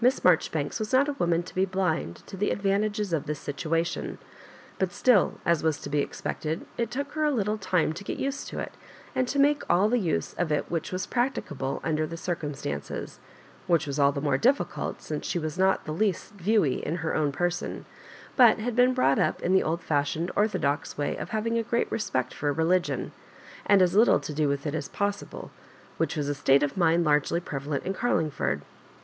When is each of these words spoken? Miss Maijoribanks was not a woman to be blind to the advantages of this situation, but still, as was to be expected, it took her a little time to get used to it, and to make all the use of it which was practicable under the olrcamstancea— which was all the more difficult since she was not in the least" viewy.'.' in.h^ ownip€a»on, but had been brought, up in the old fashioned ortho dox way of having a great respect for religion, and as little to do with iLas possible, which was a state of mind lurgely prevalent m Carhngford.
Miss 0.00 0.18
Maijoribanks 0.18 0.80
was 0.80 0.92
not 0.92 1.08
a 1.08 1.12
woman 1.12 1.44
to 1.44 1.54
be 1.54 1.64
blind 1.64 2.24
to 2.26 2.36
the 2.36 2.50
advantages 2.50 3.12
of 3.12 3.26
this 3.26 3.38
situation, 3.38 4.18
but 4.80 4.90
still, 4.90 5.34
as 5.46 5.62
was 5.62 5.78
to 5.82 5.88
be 5.88 6.00
expected, 6.00 6.66
it 6.76 6.90
took 6.90 7.12
her 7.12 7.22
a 7.24 7.30
little 7.30 7.56
time 7.56 7.92
to 7.92 8.02
get 8.02 8.18
used 8.18 8.48
to 8.48 8.58
it, 8.58 8.72
and 9.14 9.28
to 9.28 9.38
make 9.38 9.62
all 9.70 9.88
the 9.88 10.00
use 10.00 10.34
of 10.34 10.50
it 10.50 10.68
which 10.72 10.90
was 10.90 11.06
practicable 11.06 11.80
under 11.84 12.04
the 12.04 12.16
olrcamstancea— 12.16 13.18
which 13.68 13.86
was 13.86 14.00
all 14.00 14.10
the 14.10 14.20
more 14.20 14.36
difficult 14.36 15.00
since 15.00 15.24
she 15.24 15.38
was 15.38 15.56
not 15.56 15.78
in 15.78 15.84
the 15.86 15.92
least" 15.92 16.36
viewy.'.' 16.36 16.82
in.h^ 16.82 17.04
ownip€a»on, 17.14 17.86
but 18.34 18.58
had 18.58 18.74
been 18.74 18.92
brought, 18.92 19.20
up 19.20 19.40
in 19.40 19.52
the 19.52 19.62
old 19.62 19.80
fashioned 19.82 20.32
ortho 20.34 20.60
dox 20.60 20.98
way 20.98 21.16
of 21.16 21.28
having 21.30 21.56
a 21.56 21.62
great 21.62 21.86
respect 21.92 22.34
for 22.34 22.52
religion, 22.52 23.12
and 23.66 23.82
as 23.82 23.94
little 23.94 24.18
to 24.18 24.34
do 24.34 24.48
with 24.48 24.64
iLas 24.64 24.90
possible, 24.92 25.52
which 25.96 26.16
was 26.16 26.28
a 26.28 26.34
state 26.34 26.64
of 26.64 26.76
mind 26.76 27.04
lurgely 27.06 27.38
prevalent 27.38 27.86
m 27.86 27.94
Carhngford. 27.94 28.62